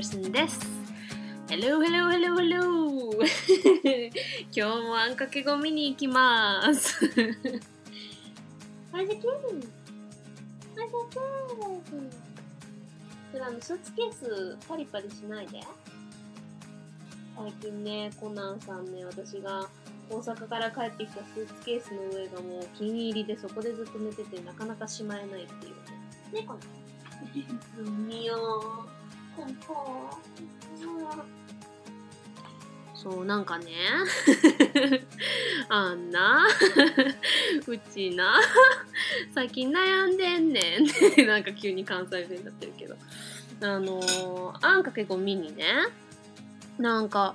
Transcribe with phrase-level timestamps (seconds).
[0.00, 0.58] はカーネアン・です。
[1.48, 3.12] Hello, hello, hello, hello.
[4.50, 7.04] 今日もあんかけごみに行きます。
[8.92, 9.70] はい、できるはい、できる
[13.30, 15.60] それあのスーツケースパリパリしないで。
[17.36, 19.68] 最近ね、コナンさんね、私が
[20.08, 26.40] 大阪から帰ってきたスーツケースの上がもうお気に入りでそこでずっと寝ててなかなかしまえないっていうね。
[26.40, 26.80] ね、コナン。
[27.76, 28.99] 海よコンポ
[32.94, 33.72] そう、なんかね、
[35.70, 36.46] あんな、
[37.66, 38.38] うちな、
[39.34, 40.84] 最近悩んでんねん。
[40.86, 42.96] って、なんか急に関西弁になってるけど。
[43.62, 45.64] あのー、あんか結構見にね、
[46.78, 47.34] なんか、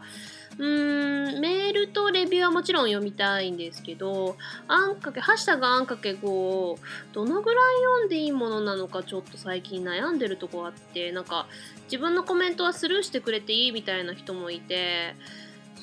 [0.57, 6.79] うん、メールとレビューはもちろん読みたいんですけど、あんかけ、ハッシュタグあんかけ5を
[7.11, 11.47] どのぐらい読んでいいものなのかちょっと最近悩んでるとこあって、なんか
[11.85, 15.15] 自分のコメントはスルーしてくれていいみたいな人もいて、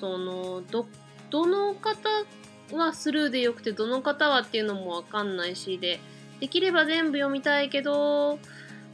[0.01, 0.87] その、ど、
[1.29, 2.09] どの方
[2.75, 6.01] はスルーでよくて、どの方はっていうのもわかんないし、で、
[6.41, 8.39] できれば全部読みたいけど、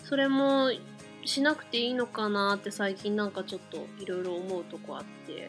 [0.03, 0.73] それも
[1.25, 5.49] しなくていいのかなって最近なんかちょっといろいろ思うとこあって。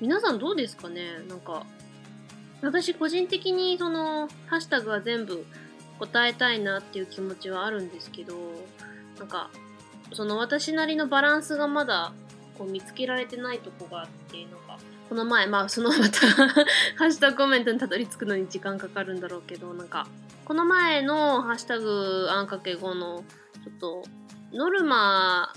[0.00, 1.18] 皆さんどうですかね？
[1.28, 1.64] なんか
[2.62, 5.44] 私個人的にそのハッシュタグは全部
[5.98, 8.34] 答えたいなっていう気持ちはあるんですけど
[9.18, 9.50] なんか
[10.12, 12.12] その私なりのバランスがまだ
[12.56, 16.26] こう見つけられてないとこがあってなんかこの前まあそのまた
[16.96, 20.06] ハッシュタグコメントにたどり着くのに時間かかるんだろうけどなんか
[20.44, 23.24] この前のハッシュタグあんかけ5の
[23.64, 24.02] ちょっと
[24.52, 25.52] ノルマ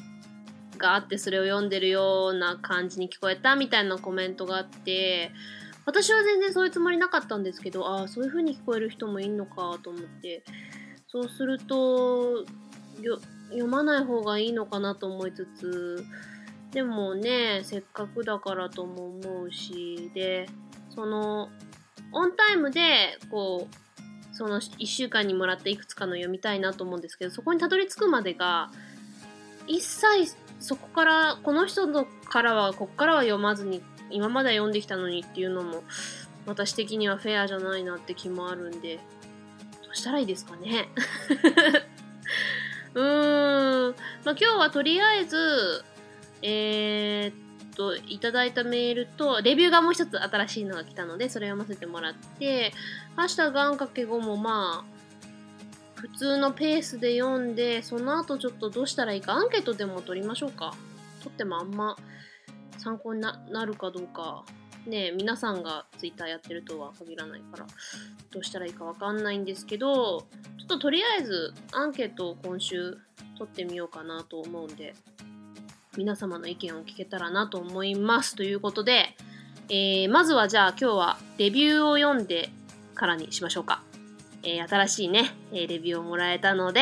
[0.81, 5.31] があってそれを読んでるような感じに聞こえたみたいなコメントがあって
[5.85, 10.43] 私は全然そういうつもりなかったんですけどああそういう風に聞こえる人もいんのかと思って。
[11.11, 12.45] そうすると
[13.49, 16.05] 読まない方がいいのかなと思いつつ
[16.71, 20.47] でもねせっかくだからとも思うしで
[20.89, 21.49] その
[22.13, 28.71] オンタイムでこうその1週間にもらったいくつかの読みたいなと思うんですけどそこにたどり着くまでが
[29.67, 35.83] 一切そこからこの人のからはこっからは読まずに今まで読んできたのにっていうのも
[36.45, 38.97] 私的にはフェアじゃないなって気もあるんで
[39.83, 40.89] どうしたらいいですかね？
[42.93, 43.95] うーん。
[44.23, 45.83] まあ今日はとりあえず
[46.43, 52.73] えー、っといただいたメールとレビューがもう一つ新しいのが来たのでそれを読ませてもらって
[53.15, 54.90] ハッシュタグあんかけ後もまあ
[56.01, 60.73] 普通のペースで読んでその後ちょっとどうしたらいいかアンケートでも取りましょうか。
[61.19, 61.95] 取ってもあんま
[62.79, 64.43] 参考になるかどうか。
[64.87, 67.67] ね皆さんが Twitter やってるとは限らないから
[68.31, 70.21] どうしたらいいかわかんないんですけど
[70.57, 72.97] ちょっととりあえずアンケートを今週
[73.37, 74.95] 取ってみようかなと思うんで
[75.97, 78.35] 皆様の意見を聞けたらなと思います。
[78.35, 79.15] ということで、
[79.69, 82.49] えー、まずはじゃあ今日はレビューを読んで
[82.95, 83.83] からにしましょうか。
[84.43, 86.81] えー、新しいね、え、レビューをもらえたので、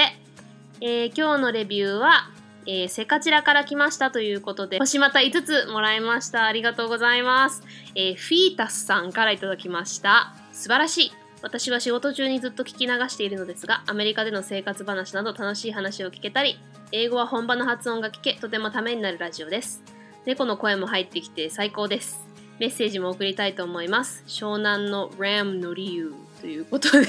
[0.82, 2.30] えー、今日のレビューは、
[2.66, 6.46] えセカチラから来ましたということで、星また5つもらいました。
[6.46, 7.64] ありがとうございます。
[7.96, 10.36] えフィータスさんからいただきました。
[10.52, 11.12] 素晴らしい。
[11.42, 16.60] 私は仕事中にずっと聞き流しているのですが、アメリカでの生活話など楽しい話を聞けたり、
[16.92, 19.82] 英語は本場の発音が聞け、とてもためになるラジオです。
[20.26, 22.29] 猫の声も入ってきて最高です。
[22.60, 24.24] メッセージも送りたいと思います。
[24.28, 26.14] 湘南の RAM の理由。
[26.42, 27.08] ということで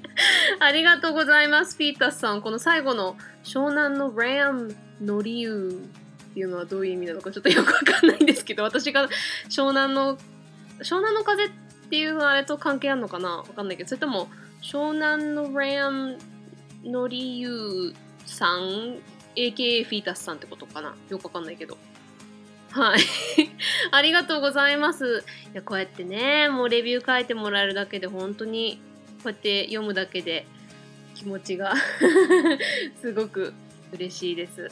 [0.58, 2.40] ありがとうございます、ピータスさん。
[2.40, 5.82] この最後の湘南のラムの理由
[6.30, 9.08] っていうのはどういう意味なのかちょっとよくわかんないんですけど、私が
[9.48, 10.16] 湘南の、
[10.80, 11.50] 湘南の風っ
[11.90, 14.30] ていうのはあれと関係あるのかなわかんないけど、それとも
[14.62, 16.18] 湘南のラム
[16.84, 17.94] の理由
[18.24, 18.98] さん、
[19.36, 21.76] AKA フィータスさんってことかなよくわかんないけど。
[22.72, 23.00] はい。
[23.92, 25.24] ありがとうございます。
[25.52, 28.80] いや、こうやってね、もうレビュー書いてもらえるだけで、本当に、
[29.22, 30.46] こうやって読むだけで
[31.14, 31.74] 気持ちが
[33.00, 33.52] すごく
[33.92, 34.68] 嬉しいです、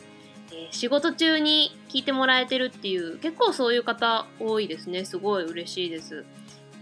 [0.51, 5.05] えー、仕事中に聞いてもらえてるっていう、結構そういう方多いですね。
[5.05, 6.25] すごい嬉しいです。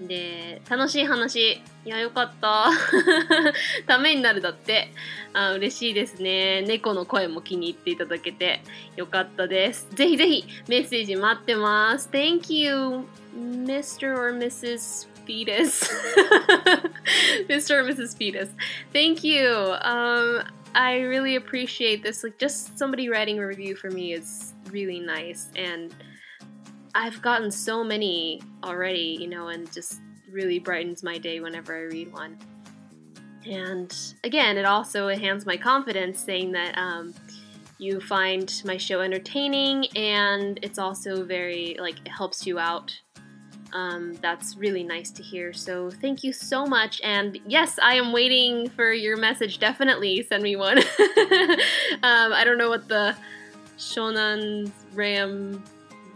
[0.01, 1.55] で、楽しい話。
[1.55, 2.71] いや、よかった。
[3.87, 4.93] ためになるだって。
[5.33, 6.63] あ、嬉しいですね。
[6.63, 8.61] 猫の声も気に入っていただけて
[8.97, 9.89] よかったです。
[9.95, 12.09] ぜひぜひメッセージ待ってます。
[12.13, 13.05] Thank you,
[13.37, 14.15] Mr.
[14.15, 15.09] or Mrs.
[15.27, 15.91] Fetus.
[17.49, 17.81] Mr.
[17.81, 18.17] or Mrs.
[18.17, 18.51] Fetus.
[18.93, 19.49] Thank you.
[19.83, 22.23] Um, I really appreciate this.
[22.23, 25.49] Like, just somebody writing a review for me is really nice.
[25.57, 25.93] And
[26.99, 31.83] I've gotten so many already, you know, and just really brightens my day whenever I
[31.83, 32.37] read one.
[33.47, 37.15] And again, it also enhances my confidence saying that, um,
[37.79, 42.93] you find my show entertaining and it's also very like it helps you out.
[43.73, 45.53] Um, that's really nice to hear.
[45.53, 47.01] So thank you so much.
[47.05, 49.61] And yes i am waiting for your message.
[49.61, 50.79] Definitely send me one.
[52.01, 53.17] Um, i don't know what the
[53.77, 55.63] shonan ram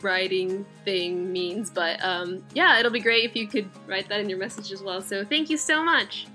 [0.03, 4.29] writing thing means but um, yeah it'll be great if you could write that in
[4.29, 6.29] your message as well so thank you so much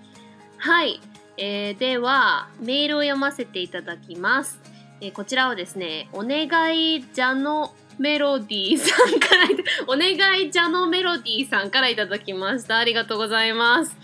[0.57, 0.99] はい、
[1.37, 4.59] えーではメールを読ませていただきます
[5.01, 9.47] えーこちらはですね、お願いじゃのメロディーさんから、
[9.87, 12.77] お願いじゃのメロディーさんからいただきました。
[12.77, 13.95] ありがとうございます。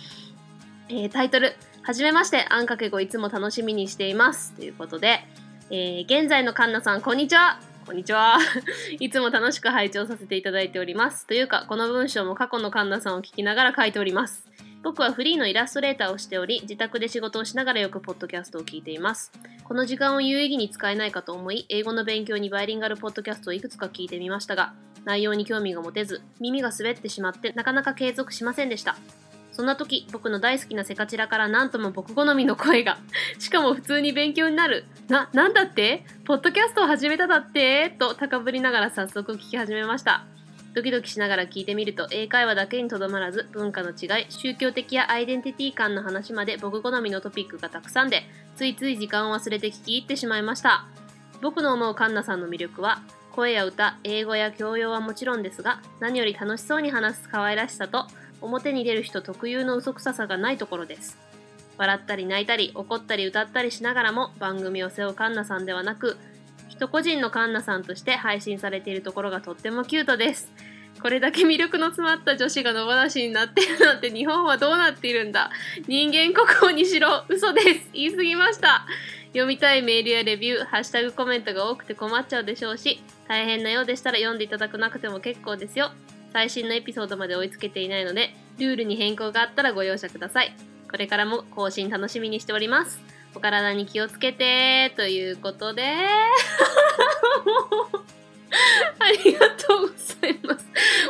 [0.89, 4.54] えータイトル、はじめまして、あんかけごいつも楽しみにしています。
[4.54, 5.24] ということで、
[5.71, 7.73] えー現在のカンナさん、こんにちは。
[7.85, 8.38] こんにちは。
[9.01, 11.27] いつも楽しく拝聴させていただいております。
[11.27, 14.47] というか、この文章も過去のカンナさんを聞きながら書いております。
[14.83, 19.33] 僕はフリーのイラストレーターをしており、自宅で仕事をしながらよくポッドキャストを聞いています。
[19.65, 28.95] この時間を有意義に使えないかと思い、英語の勉強にバイリンガルポッドキャストをいくつか聞いてみましたが、内容に興味が持てず、耳が滑ってしまってなかなか継続しませんでした。
[29.54, 32.98] そんな時、僕の大好きなセカチラからなんとも僕好みの声が、
[33.40, 34.86] しかも普通に勉強になる。
[35.08, 36.06] な、なんだって？
[36.26, 37.96] ポッドキャストを始めただって？
[37.98, 40.26] と高ぶりながら早速聞き始めました。
[40.74, 48.24] ドキドキしながら聞いてみると英会話だけにとどまらず文化の違い宗教的やアイデンティティ感の話まで僕好みのトピックがたくさんで
[48.56, 50.88] ついつい時間を忘れて聞き入ってしまいました
[51.44, 53.04] 僕の思うカンナさんの魅力は
[53.34, 58.08] 声や歌英語や教養はもちろんですが何より楽しそうに話す可愛らしさと
[58.44, 61.18] 表に出る人特有の嘘くささがないところです。
[61.78, 66.18] 笑ったり泣いたり怒ったり歌ったりしながらも番組を背負うカンナさんではなく
[66.69, 70.51] 人個人のカンナさんとして配信されているところがとってもキュートです。
[71.01, 75.51] これだけ魅力の詰まった女子が野放しになっているなんて日本はどうなっているんだ。
[75.88, 77.90] 人間国宝にしろ嘘です。
[77.94, 78.86] 言い過ぎました。
[79.28, 85.92] 読みたいメールやレビュー、ハッシュタグコメントが多くて困っちゃうでしょうし大変なようでしたら読んでいただかなくても結構ですよ。
[86.33, 90.56] 最新のエピソードまで追いつけていないのでルールに変更があったらご容赦ください。
[90.89, 93.00] これからも更新楽しみにしております。
[93.35, 94.94] お体に気をつけて。
[94.95, 95.83] ということで。
[99.00, 100.68] ありがとうございます。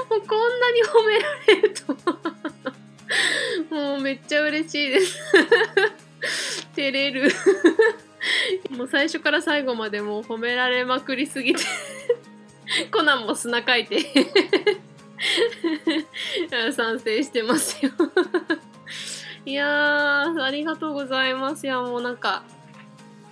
[0.09, 2.17] もうこんなに褒められるとは。
[3.69, 5.19] もうめっちゃ嬉しいです。
[6.75, 7.29] 照れる。
[8.69, 11.63] もう最初から最後までもう褒められまくりすぎて。
[12.89, 13.97] コナンも砂かいて。
[16.73, 17.91] 賛成してますよ
[19.45, 22.43] いやーありがとうございますいやもうなんか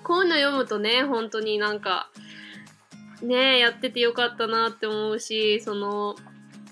[0.03, 2.09] こういうの読むとね本当になんか
[3.21, 6.15] ねやっててよかったなって思うしその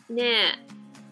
[0.10, 0.66] ね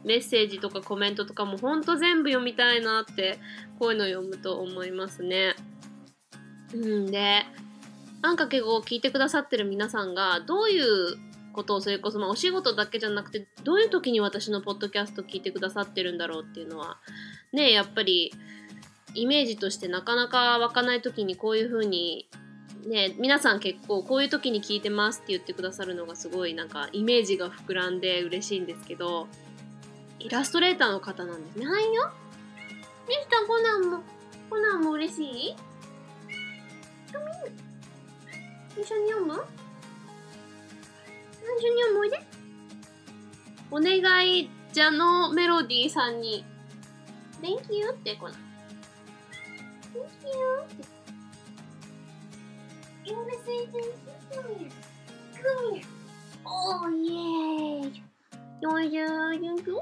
[0.04, 3.40] メッセージとかコメントとかもほんと全部読みたいなって
[3.80, 5.56] こういうの読むと思いますね。
[6.74, 7.44] うんで
[8.22, 11.27] あんかけ語を聞いてくださってる皆さんがどういう
[11.58, 17.00] ことをそれこそまあお仕事だけじゃなくてどういう時に私のポッドキャスト聞いてくださってるんだろうっていうのは
[17.52, 18.32] ねやっぱり
[19.16, 22.30] イメージとしてなかなか湧かない時にこういう風に
[22.86, 29.28] ね皆さん結構こういう時に聞いてますって言ってくださるのがすごいなんかイメージが膨らんで嬉しいんですけど
[30.20, 31.66] イラストレーターの方なんですね。
[31.68, 32.12] はいよ。
[33.08, 34.04] ミスターコナンも
[34.50, 35.56] コナンも嬉しい？
[38.80, 39.44] 一緒に読む？
[41.58, 42.20] 一緒に読むおいで
[43.72, 46.46] お願いじゃのメロディーさんに
[47.42, 48.36] Thank you ってこな
[49.94, 50.98] Thank you って
[53.06, 53.94] You wanna say thank you?
[54.30, 54.72] Come here.
[55.42, 55.86] Come here.
[56.46, 57.92] Oh, yay.
[58.62, 59.80] You wanna do you do?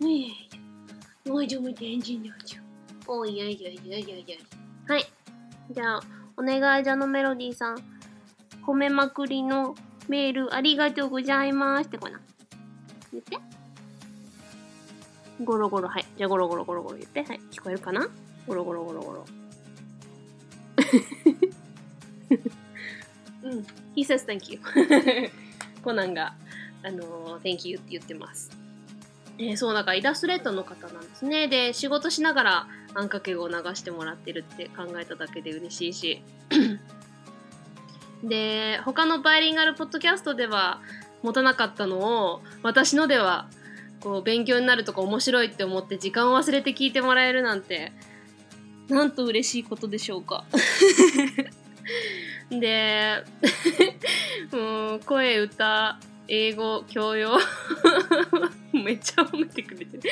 [0.00, 0.32] Yeah.
[1.24, 2.60] You wanna do my dancing, don't you?
[3.06, 4.38] Oh, yeah, yeah, yeah, yeah, yeah.
[4.88, 5.04] はい。
[5.70, 6.00] じゃあ、
[6.36, 7.97] お願いじゃのメロディーさん。
[8.68, 9.74] 褒めまくりの
[10.08, 12.20] メールありがとうございますってこな。
[13.10, 13.38] 言って。
[15.42, 16.04] ゴロゴロ、はい。
[16.18, 17.22] じゃあゴロゴロゴロゴロ言って。
[17.22, 17.40] はい。
[17.50, 18.06] 聞こえるかな？
[18.46, 19.24] ゴロゴロゴロゴロ。
[23.44, 23.66] うん。
[23.96, 24.60] He says thank you.
[25.82, 26.34] コナンが、
[26.82, 28.50] あのー thank you って言ってます。
[29.38, 31.48] えーそう、だからイラストレーターの方なんですね。
[31.48, 36.22] で、仕事しながらあんかけを流してもらってるって考えただけで嬉しいし。
[38.22, 40.80] で、他のバイリンガルポッドキャストでは
[41.22, 43.48] 持たなかったのを、私のでは、
[44.00, 47.92] こう、勉強になるとか面白いって思って時間を忘れて聞いてもらえるなんて、
[48.88, 50.44] なんと嬉しいことでしょうか。
[52.50, 53.24] で、
[54.52, 55.98] もう声、歌、
[56.28, 57.38] 英語、教養
[58.72, 60.02] めっちゃ褒めてくれてる。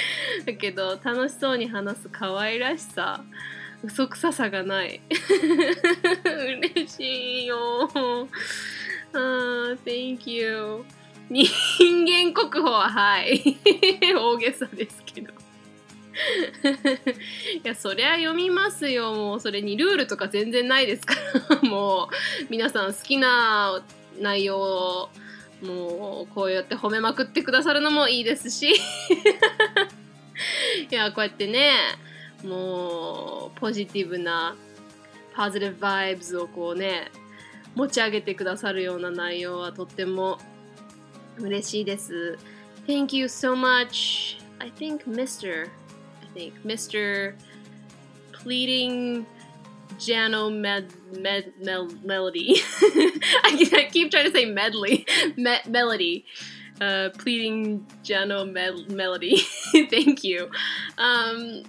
[0.44, 3.22] だけど、楽しそうに話す可愛らしさ。
[3.82, 5.00] 嘘くささがない。
[6.74, 7.88] 嬉しいよ。
[9.12, 10.84] あー Thank you
[11.30, 13.58] 人間国宝ははい。
[14.14, 15.32] 大げさですけど。
[17.62, 19.14] いやそりゃ読みますよ。
[19.14, 21.14] もうそれにルールとか全然ないですか
[21.50, 21.68] ら。
[21.68, 22.08] もう
[22.48, 23.82] 皆さん好きな
[24.18, 25.10] 内容を
[25.62, 28.74] もうこうやって褒めまくってくださるのもいいですし。
[30.90, 31.72] いやこうやってね
[32.43, 34.55] もうポジティブな
[35.35, 37.11] ポジティブバイブズをこうね
[37.75, 40.37] 持ち上げてくださるような内容はとっても
[41.37, 42.37] 嬉しいです。
[42.87, 44.37] Thank you so much.
[44.59, 45.69] I think Mr.
[46.21, 47.35] I think Mr.
[48.33, 49.25] Pleading
[49.97, 52.55] Jano med, med, mel, Melody.
[53.43, 55.05] I, I keep trying to say medley.
[55.37, 56.25] Me, melody.
[56.79, 59.37] Uh, pleading Jano med, Melody.
[59.89, 60.49] Thank you.
[60.97, 61.63] Um,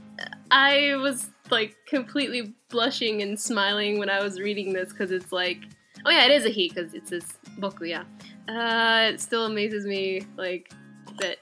[0.52, 5.60] I was like completely blushing and smiling when I was reading this because it's like,
[6.06, 8.04] oh yeah, it is a he because it says boku, yeah.
[8.48, 10.72] Uh, it still amazes me like
[11.20, 11.38] that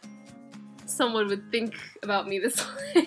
[0.86, 2.58] someone would think about me this
[2.96, 3.04] way.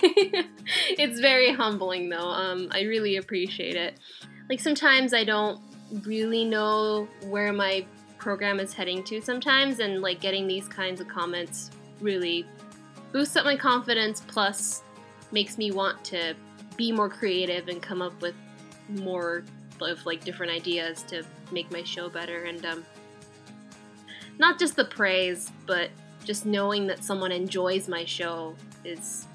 [0.99, 2.19] it's very humbling though.
[2.19, 3.99] Um, I really appreciate it.
[4.49, 5.61] Like sometimes I don't
[6.05, 7.85] really know where my
[8.19, 12.45] program is heading to sometimes and like getting these kinds of comments really
[13.13, 14.83] boosts up my confidence plus
[15.32, 16.36] makes me want to
[16.78, 18.36] be more creative and come up with
[18.90, 19.44] more
[19.82, 22.86] of like different ideas to make my show better and um,
[24.40, 25.90] not just the praise but
[26.24, 29.28] just knowing that someone enjoys my show is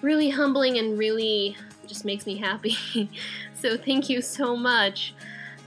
[0.00, 2.76] really humbling and really just makes me happy
[3.54, 5.14] so thank you so much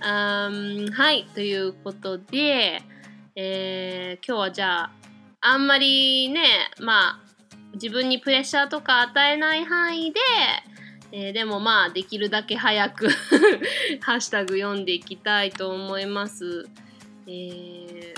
[0.01, 2.81] um, はいということで、
[3.35, 4.91] えー、今日はじゃあ
[5.41, 7.28] あんまりねまあ
[7.74, 10.20] 自分にプレッシャーとか与えない範囲で、
[11.12, 13.08] えー、でもまあできるだけ早く
[14.00, 16.68] ハッシュタグ読んでいきたいと思います。
[17.26, 18.14] えー、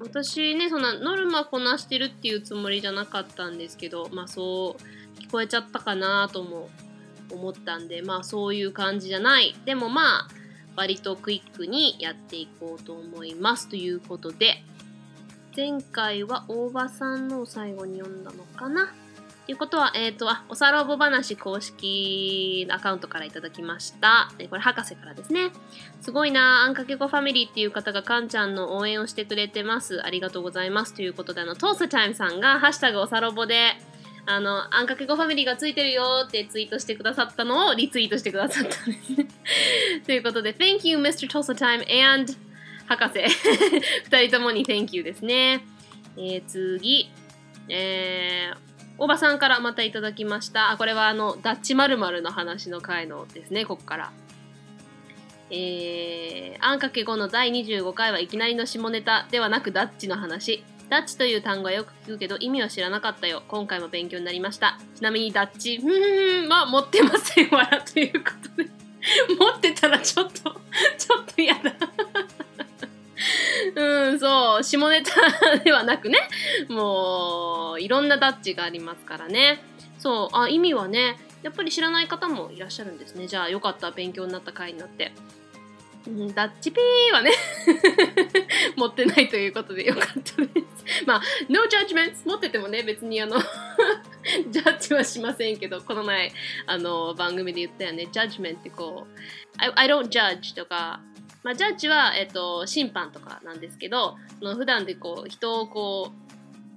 [0.00, 6.68] 私ねそんなノルマこなしてるっていうつもりじゃなかったんですけどまあそう聞こえちゃったかなとも
[7.30, 10.28] 思ったんでまあそういう感じじゃないでもまあ
[10.76, 14.62] 割とクイックにやっていこうと思いますということで
[15.58, 18.94] 前回は大場さんのを最後に読んだのかな？
[19.44, 24.30] ということは、えっ、ー、と、あ、おさらぼ話公式アカウントからいただきました。
[24.50, 25.50] これ、博士からですね。
[26.00, 30.00] すごいなあんかけごファミリーっていう方がかんちゃんの応援をしてくれてます。
[30.06, 30.94] ありがとうございます。
[30.94, 33.72] ということで、あの、トースタイムさんが、ハッシュタグおさらぼで、
[34.26, 39.26] あの、あんかけごファミリーがついてるよってツイートしてくださったのをリツイートしてくださったんですね。
[40.06, 41.28] ということで、Thank you, Mr.
[41.28, 42.47] Tulsa Time and
[42.88, 43.20] 博士
[44.10, 45.64] 2人ともに Thank you ですね。
[46.16, 47.10] えー、次、
[47.68, 48.56] えー、
[48.98, 50.70] おばさんからまたいただきました。
[50.70, 54.12] あ、これはあの、ダッチ〇〇の話の回のですね、ここから。
[55.50, 60.64] えー、あんかけ5の第25回はいきなりの下ネタではなくダッチの話。
[60.88, 63.42] ダッチという単語はよく聞くけど意味は知らなかったよ。
[63.48, 64.78] 今回も勉強になりました。
[64.96, 68.70] ちなみにダッチ、うん、まあ持ってませんわということで。
[69.38, 71.72] 持ってたらちょっと、ちょっと嫌だ。
[73.74, 76.18] うん、そう、下ネタではなくね、
[76.68, 79.62] もう、いろんなダッチがありますからね。
[79.98, 83.26] そう、あ、意味はね、やっぱり知らない方もいらっしゃるんですね。
[83.26, 85.12] じゃあ、よかった、勉強になった回になって。
[86.34, 87.30] ダッチピーはね
[88.76, 90.48] 持ってないということでよかったで
[90.86, 91.04] す。
[91.04, 93.38] まあ、no judgments 持っててもね、別にあの
[94.48, 96.32] ジャッジはしませんけど、この前、
[96.66, 99.18] あの、番組で言ったよね、ジャッジメンってこう、
[99.58, 101.00] I, I don't judge とか、
[101.48, 106.12] まあ、ジャッジは、えっと、審判とかなんですけどその普段でこう人をこ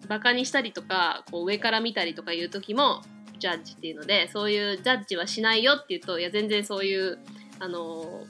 [0.05, 3.01] うバカにしたりとかこう上から見たりとかいう時も
[3.37, 7.19] ジャッジっていうのでそういうジャッジはしないよって言うといや全然そういう
[7.59, 8.23] あの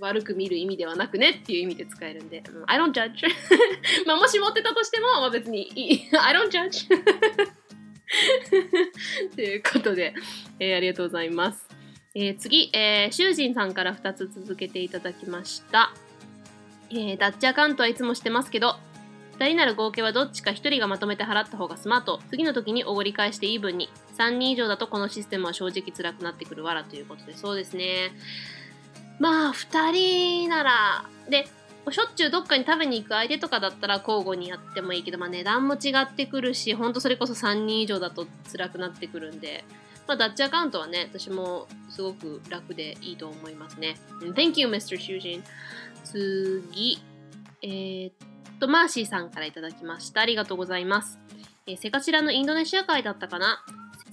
[0.00, 3.26] 悪く見る意味ではなくねっていう意味で使えるんで、I don't judge
[4.06, 6.08] まあもし持ってたとしても、まあ、別にいい。
[6.20, 6.88] I don't judge
[9.34, 10.12] ということで、
[10.58, 11.73] えー、ありがとうございます。
[12.16, 15.92] えー、次、えー、シュージンさんから2つ続けていただきました。
[16.90, 18.76] えー、ダッチアカウントはいつもしてますけど、
[19.36, 22.20] 2人なら合計はどっちか1人がまとめて払った方がスマート。
[22.30, 23.88] 次の時におごり返してイーブンに。
[24.16, 28.12] 3人以上だとこのシステムは正直辛くなってくるわらということで、そうですね。
[29.18, 29.90] まあ、2
[30.44, 31.48] 人なら、で、
[31.90, 39.64] しょっちゅうどっかに食べに行く相手とかだったら交互にやってもいいけど、まあ値段も違ってくるし、ほんとそれこそ3人以上だと辛くなってくるんで、
[40.06, 43.96] まあ、ダッチアカウントはね、私もすごく楽でいいと思いますね。
[44.20, 44.98] Thank you, Mr.
[44.98, 45.42] Shujin.
[46.04, 47.02] 次、
[47.62, 50.20] えー、っと、マーシーさんからいただきました。
[50.20, 51.18] ありがとうございます。
[51.66, 53.64] えー、セカチラのインドネシア会だったかな？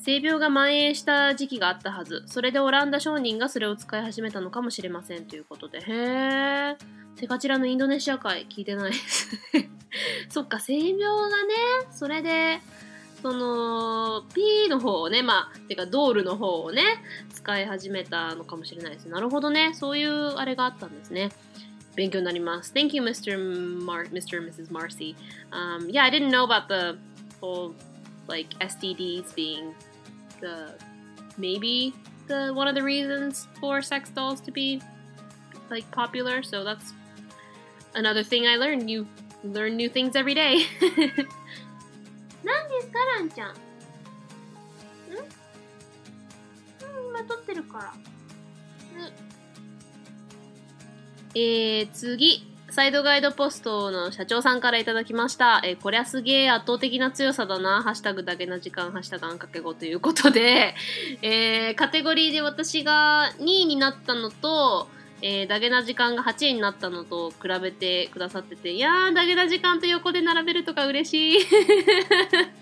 [0.03, 2.23] 性病が蔓延した時期があったはず。
[2.25, 5.79] それでオランダ商人がそれを使い始めたのかもしれませんということで。
[5.79, 6.75] へー。
[7.15, 9.29] セカチラのインドネシア会聞いてないです。
[10.29, 11.53] そっか、性病がね、
[11.91, 12.61] それで、
[13.21, 16.83] その、P の方をね、まあ、てか、ドールの方をね、
[17.33, 19.05] 使い始めたのかもしれないです。
[19.05, 19.73] なるほどね。
[19.73, 21.29] そういうあれがあったんですね。
[21.95, 22.71] 勉強になります。
[22.73, 23.37] Thank you, Mr.
[23.83, 24.37] Mar Mr.
[24.37, 24.71] and Mrs.
[24.71, 25.15] Marcy.
[25.51, 26.97] Um, yeah, I didn't know about the
[27.41, 27.73] whole
[28.27, 29.73] like STDs being
[30.39, 30.73] the
[31.37, 31.93] maybe
[32.27, 34.81] the one of the reasons for sex dolls to be
[35.69, 36.43] like popular.
[36.43, 36.93] So that's
[37.93, 38.89] another thing I learned.
[38.89, 39.05] You
[39.43, 40.65] learn new things every day.
[42.43, 43.49] 何ですか、ランちゃん。
[43.49, 43.53] ん？
[43.53, 43.55] う
[47.05, 47.93] ん、今撮ってるから。
[51.33, 52.47] えー、次。
[52.71, 55.61] サイドガイドポストの社長さんからいただきました。
[55.65, 57.83] えー、こりゃすげえ圧倒的な強さだな。
[57.83, 60.73] ハッシュタグだけな時間、ハッシュタグあんかけ語ということで、
[61.21, 64.87] えー、カテゴリーで私が2位になったのと、
[65.21, 71.45] えー、ダゲな時間が8位になったのと比べてくださってて、いやー、ダゲな時間と横で並べるとか嬉しい。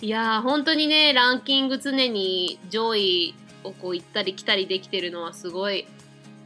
[0.00, 5.86] いやー、本当にね、ランキング常に上位をこう行ったり来たりできてるのはすごい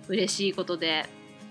[0.09, 1.07] 嬉しいことで、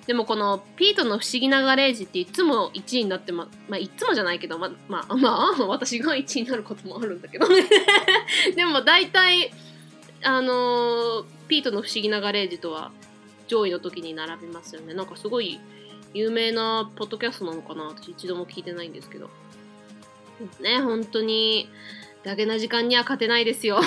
[0.06, 7.64] でもこのピートの不思議なガレージっていつも1位になってま、まあいつもじゃないけど、ま、まあ、 まあ、私が1位になることもあるんだけどね。
[8.56, 9.52] でも大体、
[10.24, 12.92] あのー、ピートの不思議なガレージとは
[13.48, 14.94] 上位の時に並びますよね。
[14.94, 15.60] なんかすごい
[16.14, 19.30] 有名なポッドキャストなのかな私一度も聞いてないんですけど。
[20.60, 21.70] ね、本当に、
[22.24, 23.82] だけな時間には勝てないですよ。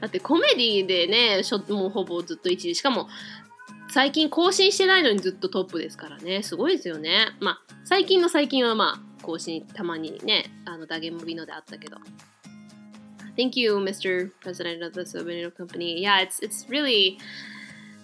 [0.00, 2.74] だってコメディでね、もうほぼずっと1位。
[2.74, 3.08] しかも、
[3.88, 6.42] 最近更新してないのにずっとトップですからね。
[6.42, 7.28] すごいですよね。
[7.40, 11.98] まあ、最近の最近はまあ、更新たまにね、あの、ダゲモビノであったけど。
[13.36, 14.30] Thank you, Mr.
[14.42, 16.00] President of the Souvenir Company.
[16.02, 17.18] Yeah, it's it's really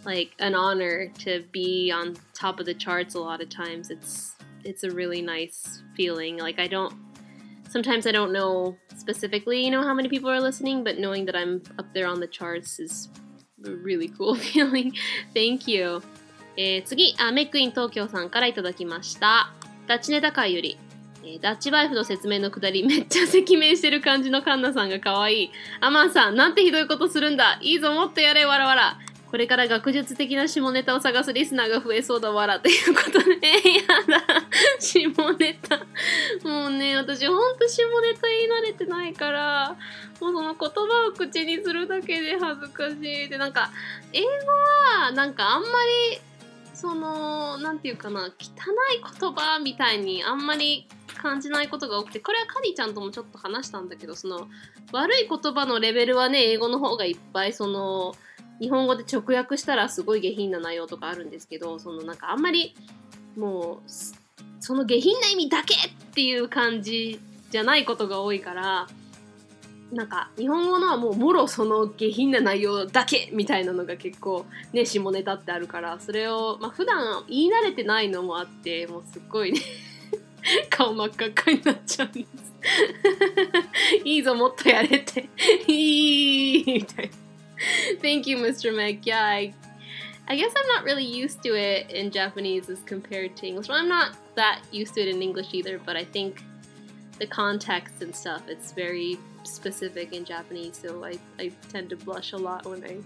[0.05, 3.91] like an honor to be on top of the charts a lot of times.
[3.91, 4.36] It's
[4.67, 6.37] it's a really nice feeling.
[6.37, 6.93] Like I don't
[7.69, 11.37] sometimes I don't know specifically, you know, how many people are listening, but knowing that
[11.37, 13.09] I'm up there on the charts is
[13.65, 14.93] a really cool feeling.
[15.35, 16.03] Thank you.
[16.59, 19.53] えー、次あ、メックイン東京さんからいただきました。
[19.87, 20.79] ダッチネタ会より、
[21.23, 25.51] えー、ダッチワイフの説明のくだりめっちゃ赤面してる感じのカンナさんが可愛い。
[25.81, 27.59] アマンさん、なんてひどいことするんだ。
[27.61, 28.99] いいぞ、もっとやれ、わらわら。
[29.37, 34.25] これから学術的な下ネタを探すリスナーが増えそうだわらということで、やだ、
[34.81, 35.77] 下ネタ。
[36.43, 39.77] もうね、私ほんと下ネタ言い慣れてないから、
[40.23, 43.29] もうその言葉を口にするだけで恥ずかしい。
[43.29, 43.71] で、なんか、
[44.15, 44.29] 英語
[45.03, 45.69] は、なんかあんま
[46.13, 46.19] り、
[46.73, 48.33] その、なんていうかな、汚い
[49.21, 54.49] 言葉みたいにあんまり感じないことが多くて、これはカリちゃんともちょっと話したんだけど、その、
[54.93, 58.15] 悪い言葉のレベルはね、英語の方がいっぱい、その、
[58.61, 62.75] 日本語で直訳したらすごい下品な内容とかあるんですけどそのなんかあんまり
[63.37, 63.91] もう
[64.61, 68.87] その下品な意味だけっていう感じじゃないことが多いから
[69.93, 79.61] なんか日本語のはもうもろその下品な内容だけみたいなのが結構ね下ネタってあるからそれをまあ普段言い慣れてないのもあってもうすっごいね
[80.71, 82.57] 顔真っ赤っかになっちゃうんです。
[84.05, 85.29] いいぞもっとやれって。
[85.69, 87.26] いいみたいな。
[88.02, 88.76] Thank you, Mr.
[88.76, 89.06] Meg.
[89.06, 89.54] Yeah, I,
[90.28, 93.68] I guess I'm not really used to it in Japanese as compared to English.
[93.68, 96.44] Well, I'm not that used to it in English either, but I think
[97.20, 102.34] the context and stuff, it's very specific in Japanese, so I, I tend to blush
[102.34, 102.98] a lot when I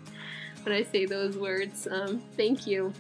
[0.63, 1.88] when I say those words.
[1.89, 2.93] Um, thank you.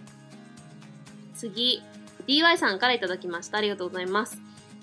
[1.33, 1.81] 次、
[2.27, 3.57] DY さんからいただきました。
[3.57, 4.37] ありがとうございます。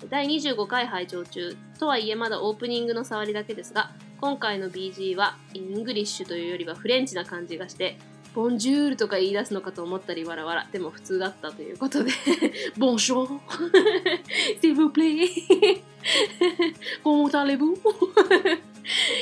[0.09, 1.55] 第25回拝聴中。
[1.79, 7.96] とはいえまだオープニングの触りだけですが、 今回の BG は English というよりはフレンチな感じがして
[8.34, 10.66] bonjour とか言い出すのかと思ったりわらわら。
[10.70, 12.10] でも普通だったということで。
[12.76, 17.78] Bonjour s'il vous plaît comment allez-vous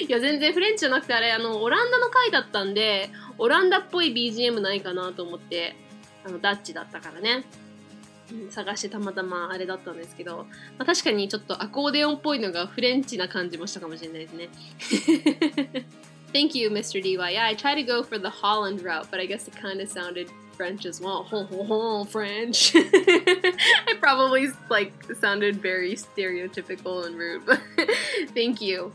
[0.08, 5.76] や全然フレンチじゃなくてあれあのオランダの回だったんでオランダっぽい BGM ないかなと思って
[6.24, 7.44] あのダッチだったからね。
[8.50, 10.46] 探してたまたまあれだったんですけど、
[10.78, 14.48] まあ、確かにちょっとアコーデオンっぽいのがフレンチな感じもしたかもしれないですね。
[16.32, 17.00] Thank you, Mr.
[17.00, 17.34] DY.
[17.34, 19.88] Yeah, I tried to go for the Holland route, but I guess it kind of
[19.88, 21.22] sounded French as well.
[21.24, 22.72] Ho ho ho, French.
[22.74, 27.60] I probably like sounded very stereotypical and rude, but
[28.34, 28.92] thank you.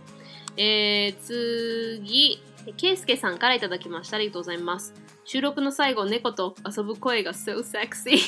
[0.58, 2.44] えー、次、
[2.78, 4.18] ケイスケさんからいただきました。
[4.18, 4.94] ありがとうございます。
[5.24, 8.20] 収録の最後、猫と遊ぶ声が so sexy.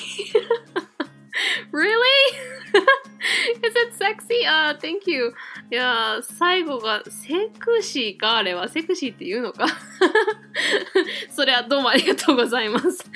[1.71, 2.07] Really?
[3.63, 4.47] Is it sexy?
[4.47, 5.33] あ、uh, thank you.
[5.71, 9.65] いや最後がセクシーかあれはセクシーって言うのか
[11.29, 13.09] それはどうもありがとうございます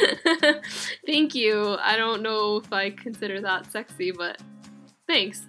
[1.07, 1.77] Thank you.
[1.83, 4.37] I don't know if I consider that sexy, but
[5.07, 5.43] thanks.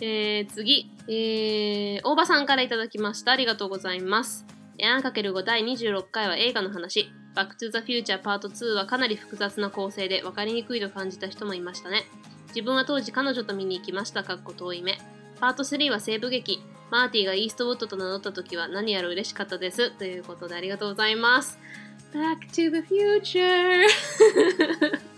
[0.00, 3.30] えー、次、えー、大場さんからいただきました。
[3.30, 4.44] ありがとうございます。
[4.78, 7.12] エアンかける5第26回は映画の話。
[7.34, 12.04] バックトゥザフューチャーパート2はかなり複雑な構成で分かりにくいと感じた人もいましたね。
[12.48, 14.22] 自分は当時彼女と見に行きました。
[14.22, 14.98] かっこ遠い目。
[15.40, 16.62] パート3は西部劇。
[16.90, 19.90] マーティがイーストウッドと名乗った時は何やら嬉しかったです。
[19.92, 21.58] ということでありがとうございます。
[22.12, 23.86] Back to the future!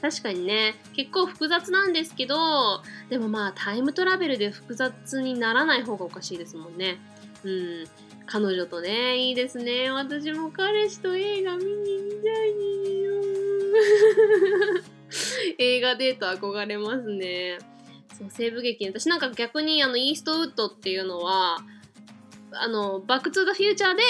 [0.00, 6.98] 確かにね、結構複雑なんですけど、でもまあタイムトラベルで複雑にならない方がおかしいですもんね。
[7.42, 7.84] うん。
[8.30, 9.90] 彼女とね、いいですね。
[9.90, 13.22] 私も彼氏と映画見に行きたいよ。
[15.56, 17.58] 映画デート憧れますね。
[18.18, 18.86] そう、西部劇。
[18.86, 21.56] 私なんか逆にあの、イーストウッドっていうのは、
[22.52, 24.02] あの、バックトゥザフューチャーで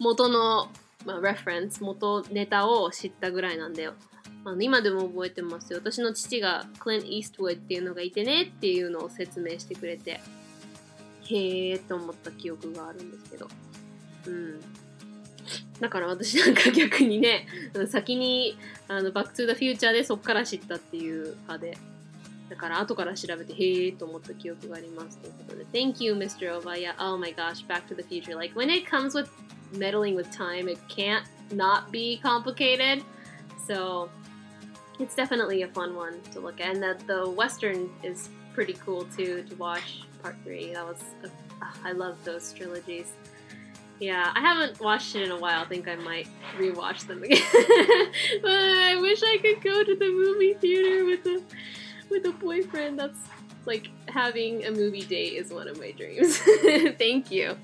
[0.00, 0.68] 元の、
[1.04, 3.94] まあ、 reference、元ネタを知ったぐらいなんだよ。
[4.44, 5.78] あの今でも覚えてますよ。
[5.78, 10.20] 私の父がクリント・イーストウッドっていうのがいてねっていうのを説明してくれて、
[11.36, 13.48] へーと思った記憶があるんですけど。
[14.26, 14.60] うん。
[15.80, 17.46] だから私なんか逆にね、
[17.88, 21.78] 先にあのバックトゥザフューチャーでそっから知ったっていう派で。
[22.50, 25.18] だから後から調べて、へーと思った記憶があります。
[25.18, 26.60] ということで、Thank you, Mr.
[26.60, 26.94] Ovaya.
[26.98, 28.36] Oh my gosh, Back to the Future.
[28.36, 29.30] Like, when it comes with
[29.72, 33.04] meddling with time, it can't not be complicated.
[33.68, 34.08] So,
[34.98, 36.74] it's definitely a fun one to look at.
[36.74, 40.02] And the, the Western is pretty cool too to watch.
[40.21, 40.73] Part 3.
[40.73, 43.11] That was, a, uh, I love those trilogies.
[43.99, 45.61] Yeah, I haven't watched it in a while.
[45.61, 46.27] I think I might
[46.57, 47.41] rewatch them again.
[48.41, 51.41] but I wish I could go to the movie theater with a
[52.09, 52.99] with a boyfriend.
[52.99, 53.19] That's
[53.65, 56.37] like having a movie date is one of my dreams.
[56.97, 57.55] Thank you.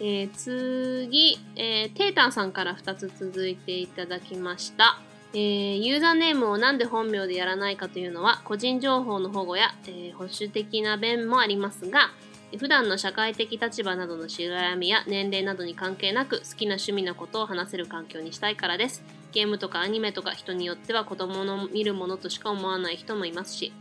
[0.00, 4.98] えー、次、えー、テータンさんから2つ続いていただきました。
[5.33, 12.11] えー、ユーザーネームをなんで本名でやらないかというのは個人情報の保護や、えー、保守的な弁もありますが、
[12.57, 19.03] 普段の社会的立場などのしがらみや年齢などに関係なく好きな趣味のことを話せる環境にしたいからです。
[19.31, 23.71] ゲームとかアニメとか人によっては子供の見るものとしか思わない人もいますし。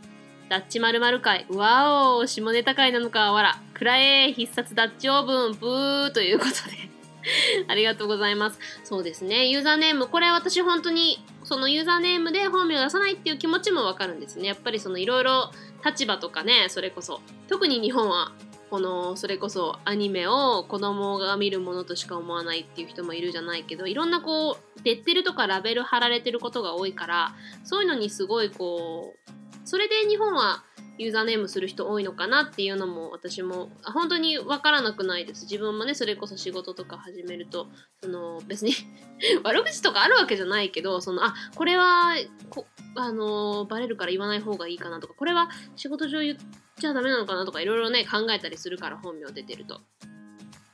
[0.50, 1.46] ダッチ〇〇会。
[1.50, 3.61] わお下ネタ会なのかわら。
[3.72, 6.88] くらえ必殺ダッチオーブンブーということで
[7.68, 8.58] ありがとうございます。
[8.84, 9.48] そうですね。
[9.48, 10.08] ユーザーネーム。
[10.08, 14.46] これ私本当にそのユーザーネームで本名を出さないっていう気持ちもわかるんですね。
[14.46, 15.50] やっぱりそのいろいろ
[15.82, 17.22] 立場とかね、それこそ。
[17.48, 18.32] 特に日本は
[18.68, 27.34] このそれこそアニメを子供が見るものとしか思わないっていう人もいるじゃないけどいろんなこうレッテルとかラベル貼られてることが多いから
[27.64, 30.64] そういうのにすごいこうそれで日本は
[30.96, 37.68] ユーザーネームする人多いのかなっていうのも私も本当に分からなくないです自分もねそれこそ仕事とか始めると
[38.02, 38.72] その 別に
[39.44, 42.14] 悪口とかあるわけじゃないけどそのあこれは
[42.48, 46.44] こあのバレるから言わない方がいいかなとかこれは仕事上言って
[46.78, 49.81] じゃダメなのかなとかいろいろね考えたりするから本名出てると。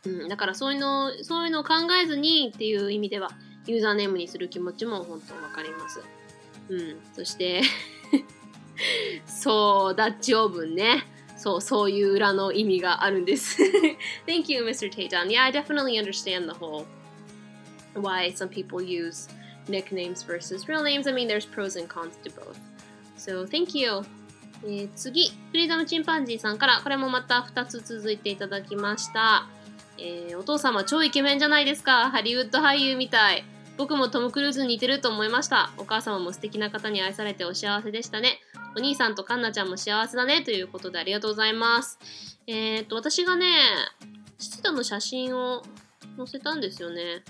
[0.06, 3.30] うん、だからそういうのそういうのを考えずにっていう意味では
[3.66, 6.02] ユーザーネームにする気持ちも本当わかります。
[6.68, 7.62] うん、そして
[9.26, 11.04] そうダッチオーブンね。
[11.36, 13.58] そうそういう裏の意味があるんです。
[14.26, 14.90] Thank you, Mr.
[14.90, 15.28] Tayton.
[15.28, 16.86] Yeah, I definitely understand the whole
[17.94, 19.28] why some people use
[19.68, 21.06] nicknames versus real names.
[21.06, 22.58] I mean, there's pros and cons to both.
[23.16, 24.04] So, thank you.
[24.66, 29.46] えー、次、フリーダムチンパンジーさんから、これもまた2つ続いていただきました。
[29.98, 32.10] えー、お父様超イケメンじゃないですか。
[32.10, 33.44] ハリウッド俳優みたい。
[33.76, 35.72] 僕もトム・クルーズに似てると思いました。
[35.78, 38.38] お母様も素敵な方に愛されてお幸せでしたね。
[38.76, 40.42] お兄さんとカンナちゃんも幸せだね。
[40.42, 41.98] ということでありがとうございます。
[42.46, 43.46] えっ、と、私がね、
[44.38, 45.62] 父との写真を
[46.16, 47.22] 載せたんですよね。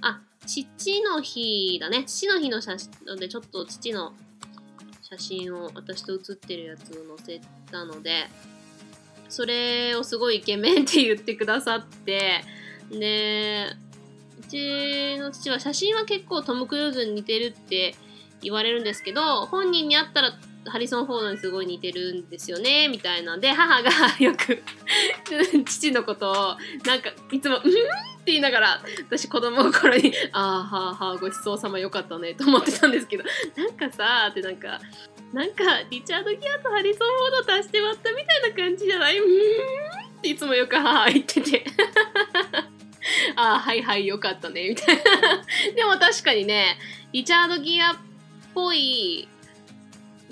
[0.00, 2.04] あ、父の日だね。
[2.04, 4.14] 父の日の写真で、ちょっと父の
[5.10, 8.26] 写真を私と写ってるやつを載せたので
[9.28, 12.42] それをすごいイケメンって言ってくださって
[12.92, 13.66] で
[14.38, 17.96] うちの父は写真は結構トム・クルーズに似てるって
[18.42, 20.32] 言われるんですけど本人に会ったら
[20.66, 23.36] ハリソン・フォードにすごい似てるんですよねみたいな。
[23.36, 24.62] んで母が よく
[25.64, 33.24] 父のことをなんかいつも「うん?」って言いながら私子供の頃に「ああはあはあごちそうさまよかったね」と思ってたんですけど
[33.56, 34.78] なんかさってなんか
[35.32, 39.28] なんかリチャード・ギアとハリソン・フォード足して割ったみたいな感じじゃないうー
[40.14, 40.18] ん？
[40.18, 41.64] っていつもよく母言ってて。
[43.36, 45.02] ああはいはいよかったねみたいな。
[45.74, 46.78] でも確かにね
[47.12, 47.96] リチャード・ギアっ
[48.54, 49.28] ぽい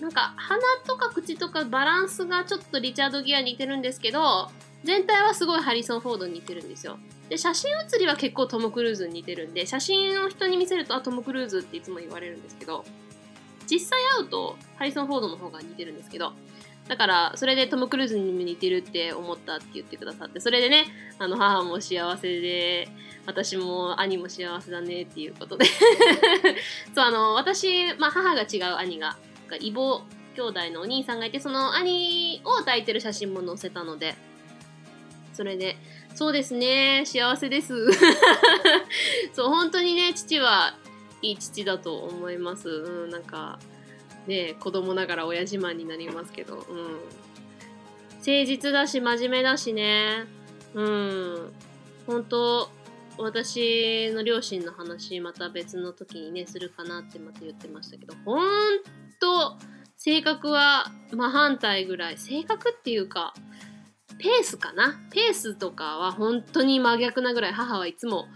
[0.00, 4.50] なんか鼻とか口とかバランスがちょっとリチャード・ギア似てるんですけど
[4.84, 6.98] 全体はすごいハリソン・フォードに似てるんですよ。
[7.28, 12.84] で写真写りは結構トム・クルーズに似てるんで写真を人に見せるとあトム・クルーズっていつも言われるんですけど
[13.70, 16.32] 実際会うとハリソン・フォードの方が似てるんですけど
[16.88, 20.86] だからそれでトム・クルーズにも似てるって思ったって言ってくださってそれでね
[21.18, 22.88] あの母も幸せで
[23.26, 25.66] 私も兄も幸せだねっていうことで。
[26.94, 29.16] そうあの私、まあ、母が違う兄が
[29.60, 30.02] 異母
[30.34, 34.16] 兄弟のお兄さんがいてその兄を抱いてる写真も載せたので。
[35.38, 35.76] それで
[36.16, 37.86] そうですね幸せです。
[39.32, 40.74] そう本当にね父は
[41.22, 42.68] いい父だと思います。
[42.68, 43.60] うんなんか
[44.28, 46.54] ね子供ながら親自慢になりますけど。
[46.54, 47.00] うん。
[48.18, 50.26] 誠実だし真面目だしね。
[50.74, 51.52] うん。
[52.06, 52.70] 本当
[53.18, 58.14] 私の両親の話また別の時にねするかなってまた言ってましたけど。
[58.24, 58.40] 本
[59.20, 59.56] 当
[59.96, 62.18] 性格は真反対ぐらい。
[62.18, 63.34] 性格っていうか
[64.18, 65.00] ペースかな。
[65.10, 67.52] ペースとかは本当に真逆なぐらい。
[67.52, 68.26] 母はいつも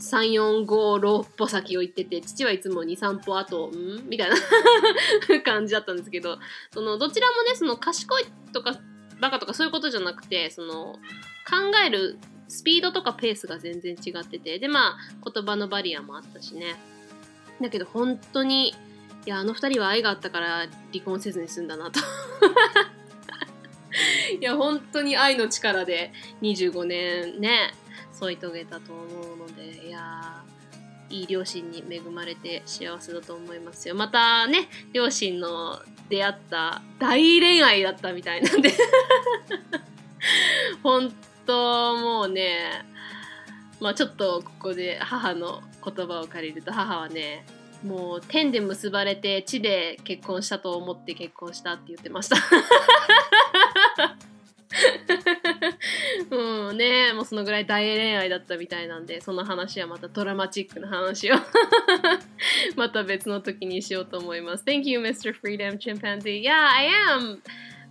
[0.00, 4.08] 3456歩先を行ってて父はいつも23歩後ん？
[4.08, 4.36] みたいな。
[5.44, 6.38] 感じだったんですけど
[6.72, 8.80] そのどちらもねその賢いとか
[9.20, 10.94] バカとかそういうことじゃなくてその
[11.48, 14.58] 考えるスピードとかペースが全然違ってて。
[14.58, 16.76] でまあ言葉のバリアもあったしね。
[17.60, 18.74] だけど本当にい
[19.26, 22.00] やあの2人は愛があったから離婚せずに済んだなと。
[24.40, 27.74] いや本当に愛の力で25年ね。
[28.20, 30.42] 添い遂げたと思うのでいや
[31.08, 33.96] いい両親に恵まれて幸せだと思いますよ。
[33.96, 38.72] またね両親の出会った大恋愛だったみたいなんで。
[40.82, 41.12] 本
[41.46, 42.84] 当もうね
[43.80, 47.44] まあちょっとここで母の言葉を借りると母はね
[47.82, 52.36] もう天で結ばれて地で結婚したと思って結婚したって言ってました。
[56.31, 61.35] うんねもうそのぐらい大恋愛だったみたいなんでその話はまたドラマチックな話を
[62.75, 65.33] また別の時にしようと思います Thank you Mr.
[65.33, 67.41] Freedom Chimpanzee Yeah I am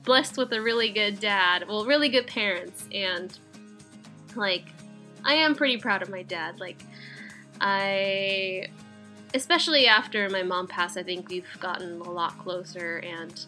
[0.04, 3.38] blessed with a really good dad well really good parents and
[4.36, 4.64] like
[5.24, 6.84] I am pretty proud of my dad like
[7.60, 8.68] I
[9.32, 13.46] especially after my mom passed I think we've gotten a lot closer and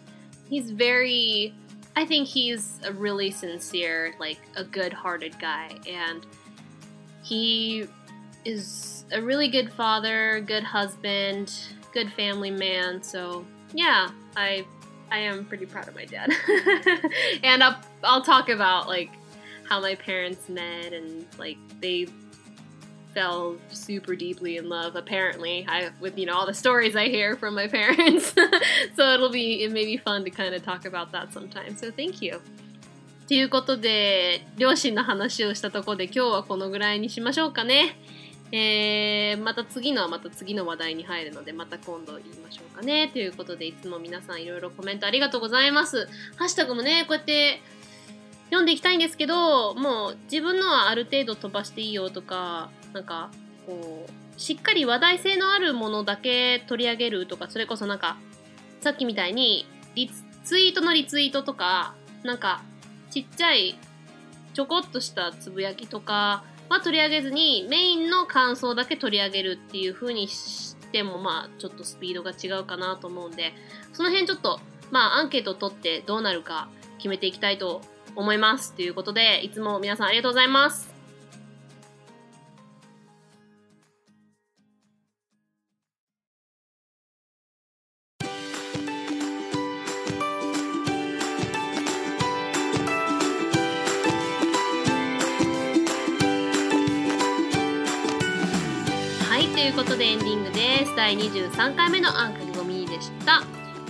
[0.49, 1.53] he's very
[1.94, 5.70] I think he's a really sincere, like a good hearted guy.
[5.86, 6.26] And
[7.22, 7.86] he
[8.44, 11.52] is a really good father, good husband,
[11.92, 13.02] good family man.
[13.02, 14.64] So, yeah, I
[15.10, 16.32] I am pretty proud of my dad.
[17.42, 19.10] and I'll, I'll talk about like
[19.68, 22.06] how my parents met and like they
[23.14, 25.66] fell super deeply in love apparently.
[25.68, 28.34] I, with you know all the stories i hear from my parents.
[28.96, 31.76] So it'll be it may be fun to kind of talk about that sometime.
[31.76, 32.40] So thank you.
[33.28, 37.96] ということで両親の話をしたところで今日はこのぐらいにしましょうかね。
[38.54, 43.08] えー、また次のはまた次の話題に入るのでまた今度言いましょうかね。
[43.08, 46.06] ということでいつも皆さんいろいろコメントありがとうございます。
[46.36, 47.60] ハッシュタグもねこうやって
[48.46, 53.30] 読んでいきたいんですけどもう自分のはある程度飛ばしていいよとかなんか
[53.66, 58.16] こうしっかり話題性のあるものだけ取り上げるとかそれこそなんか
[58.80, 60.10] さっきみたいにリ
[60.44, 62.62] ツイートのリツイートとかなんか
[63.10, 63.78] ちっちゃい
[64.54, 73.52] ちょこっとしたつぶやきとかは取り上げずにメインの感想だけ取り上げるっていう風にしてもまあちょっとスピードが違うかなと思うんで
[73.92, 77.82] その辺ちょっとまあアンケートを取ってどうなるか決めていきたいと
[78.14, 80.91] 思いますということでいつも皆さんありがとうございます。
[99.72, 100.94] いうことでエンディングです。
[100.94, 103.42] 第23回目のアンカケゴミでした。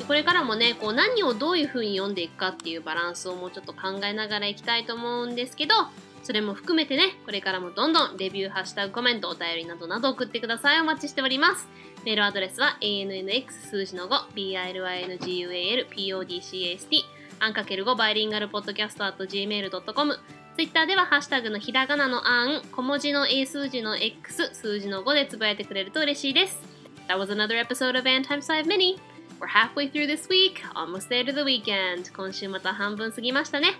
[0.07, 5.75] これからもねこう何をどういう風に読んでいくかっていうバランスをもうちょっと考えながらいきたいと思うんですけど
[6.23, 10.81] それも含めてねこれからもどんどんレビューハッシュタグコメントお便りなどなど送ってください。
[10.81, 11.67] お待ちしております。
[12.05, 17.03] メールアドレスは ANNX 数字の 5BILINGUALPODCAST
[17.41, 20.17] アンかける5バイリンガルポッドキャスト at gmail.com
[20.57, 26.61] ツイッターではハッシュタグのひらがなのあん、小文字の A 数字の X、数字の5でつぶやいてくれると嬉しいです。
[27.09, 28.99] That was another episode of An Times 5 Mini.
[29.41, 32.15] We're halfway through this week, almost there to the weekend.
[32.15, 33.75] 今週また半分過ぎましたね。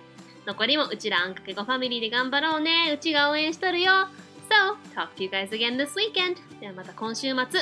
[0.45, 2.91] 残りもうちらあんかけごファミリーで頑張ろうね。
[2.93, 3.91] うちが応援しとるよ。
[4.49, 6.37] So, talk to you guys again this weekend.
[6.59, 7.61] ではまた今週末。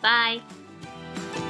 [0.00, 1.47] Bye!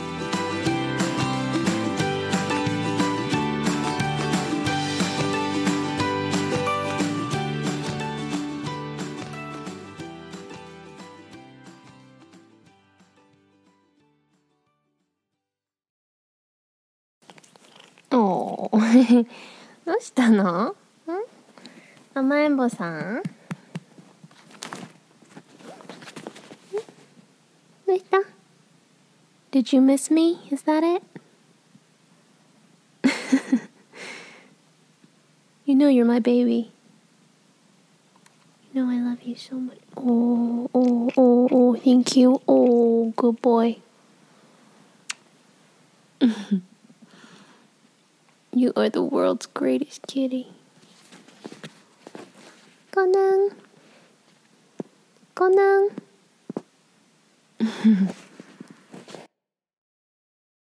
[19.85, 20.75] どうしたのん
[22.13, 23.23] 甘えんぼさん
[27.87, 28.17] どうした
[29.51, 30.39] Did you miss me?
[30.51, 31.03] Is that it?
[35.65, 36.71] you know you're my baby.
[38.73, 39.77] You know I love you so much.
[39.95, 42.41] Oh, oh, oh, oh, thank you.
[42.47, 43.77] Oh, good boy.
[48.58, 50.48] you are the world's greatest kitty.
[52.90, 53.50] Go nang.